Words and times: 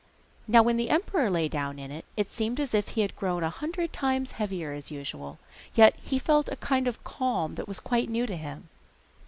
Now 0.47 0.63
when 0.63 0.77
the 0.77 0.89
emperor 0.89 1.29
lay 1.29 1.47
down 1.47 1.77
in 1.77 1.91
it 1.91 2.05
he 2.17 2.23
seemed 2.23 2.59
as 2.59 2.73
if 2.73 2.87
he 2.87 3.01
had 3.01 3.15
grown 3.15 3.43
a 3.43 3.51
hundred 3.51 3.93
times 3.93 4.31
heavier 4.31 4.69
than 4.81 4.97
usual, 4.97 5.37
yet 5.75 5.95
he 6.01 6.17
felt 6.17 6.49
a 6.49 6.55
kind 6.55 6.87
of 6.87 7.03
calm 7.03 7.53
that 7.53 7.67
was 7.67 7.79
quite 7.79 8.09
new 8.09 8.25
to 8.25 8.35
him. 8.35 8.69